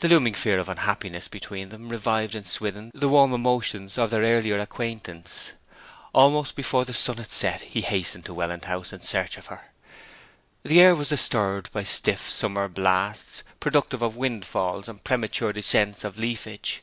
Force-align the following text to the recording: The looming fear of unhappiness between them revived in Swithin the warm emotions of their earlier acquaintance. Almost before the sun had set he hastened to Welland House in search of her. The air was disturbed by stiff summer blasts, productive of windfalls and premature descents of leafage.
The 0.00 0.08
looming 0.08 0.34
fear 0.34 0.58
of 0.58 0.68
unhappiness 0.68 1.28
between 1.28 1.68
them 1.68 1.88
revived 1.88 2.34
in 2.34 2.42
Swithin 2.42 2.90
the 2.92 3.08
warm 3.08 3.32
emotions 3.32 3.96
of 3.96 4.10
their 4.10 4.24
earlier 4.24 4.58
acquaintance. 4.58 5.52
Almost 6.12 6.56
before 6.56 6.84
the 6.84 6.92
sun 6.92 7.18
had 7.18 7.30
set 7.30 7.60
he 7.60 7.82
hastened 7.82 8.24
to 8.24 8.34
Welland 8.34 8.64
House 8.64 8.92
in 8.92 9.02
search 9.02 9.36
of 9.38 9.46
her. 9.46 9.66
The 10.64 10.80
air 10.80 10.96
was 10.96 11.10
disturbed 11.10 11.70
by 11.70 11.84
stiff 11.84 12.28
summer 12.28 12.66
blasts, 12.66 13.44
productive 13.60 14.02
of 14.02 14.16
windfalls 14.16 14.88
and 14.88 15.04
premature 15.04 15.52
descents 15.52 16.02
of 16.02 16.18
leafage. 16.18 16.82